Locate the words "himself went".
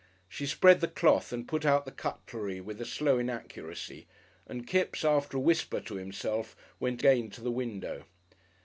5.93-7.01